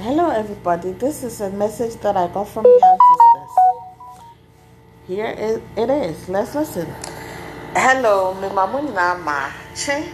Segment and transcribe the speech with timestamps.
[0.00, 0.92] Hello, everybody.
[0.92, 3.52] This is a message that I got from the ancestors.
[5.06, 5.26] Here
[5.76, 6.28] it, is.
[6.30, 6.86] Let's listen.
[7.76, 10.08] Hello, mamuna ma che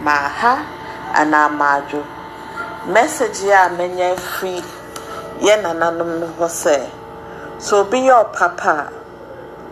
[0.00, 0.68] ma ha
[1.16, 2.04] ana majo.
[2.92, 4.60] Message ya menye free
[5.40, 6.90] ye nananom no hɔ
[7.58, 8.92] so obi yɛ ɔpapa a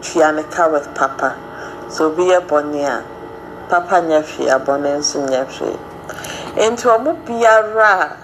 [0.01, 1.37] tua with papa
[1.91, 3.05] so obi yɛ bɔne a
[3.69, 5.77] papa hwee abɔne nso nyɛ hwee
[7.27, 8.24] biara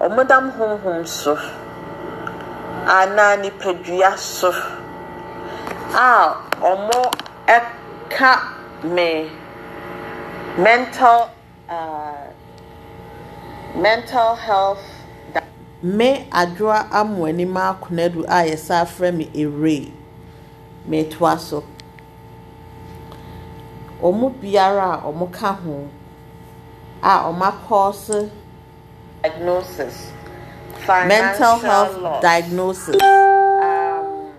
[0.00, 1.36] a ɔmo dam honhom so
[2.86, 4.50] anaa nipadua so
[5.94, 7.12] a ɔmo
[7.46, 8.30] ɛka
[8.84, 9.30] me
[10.58, 11.30] mental
[11.68, 12.26] uh,
[13.76, 14.84] mental health
[15.82, 20.00] me adwoa amu anim akonadu a yɛsa afrɛ me ere.
[20.88, 21.62] Metoa so.
[24.02, 25.88] Ɔmo biara a ɔmo ka ho
[27.02, 28.30] a ɔmo akɔɔse
[29.22, 30.12] diagnosis.
[30.86, 32.22] Mental health loss.
[32.22, 33.02] diagnosis.
[33.02, 34.32] Um,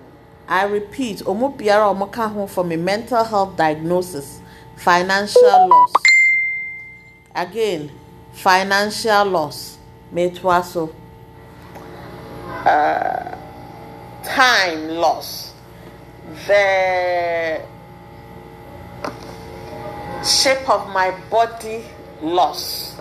[0.47, 4.41] I repeat ɔmo biara a ɔmo ka ho for me mental health diagnosis
[4.75, 5.93] financial loss.
[7.35, 7.91] Again
[8.33, 9.77] financial loss.
[10.13, 10.93] Metoa so
[12.65, 13.37] uh,
[14.23, 15.53] time loss,
[16.47, 17.61] the
[20.23, 21.83] shape of my body
[22.21, 22.99] loss,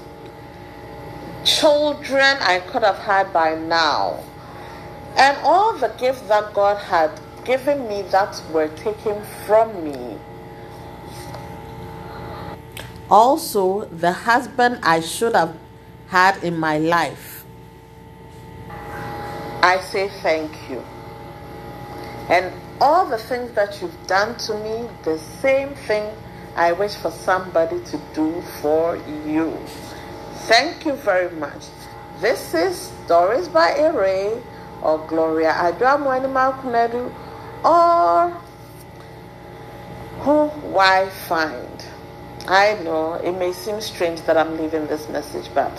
[1.44, 4.22] children I could have had by now,
[5.16, 7.10] and all the gifts that God had
[7.44, 10.19] given me that were taken from me.
[13.10, 15.56] Also, the husband I should have
[16.08, 17.41] had in my life
[19.62, 20.82] I say thank you.
[22.30, 26.10] And all the things that you've done to me, the same thing
[26.56, 29.54] I wish for somebody to do for you.
[30.50, 31.66] Thank you very much.
[32.20, 34.42] This is Stories by Ere
[34.82, 37.06] or Gloria Adramwanimal Kunedu
[37.64, 38.30] or
[40.26, 41.86] who why find.
[42.48, 45.70] I know it may seem strange that I'm leaving this message, but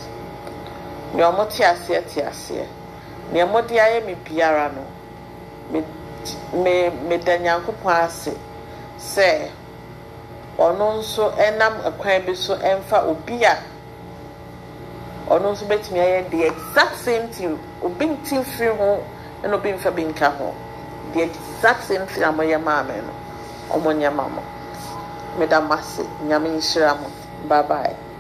[1.18, 1.36] you're
[3.34, 4.86] nea mode ayɛ me biara no
[6.64, 8.38] me meda nyankopɔn ase
[8.98, 9.50] sɛ
[10.58, 13.58] ɔno nso ɛnam ɛkwan bi so ɛmfa obi a
[15.32, 17.58] ɔno nso bɛtumi ayɛ the exact same thing.
[17.82, 19.04] Obi nti firi ho
[19.44, 20.54] ɛna obi nfa bi nka ho.
[21.14, 23.14] The exact same thing a moyɛ maame no.
[23.72, 24.44] Ɔmo nyɛ ma mo.
[25.40, 26.04] Meda mo ase.
[26.28, 27.08] Nyame nhyira mo.
[27.48, 28.11] Bye bye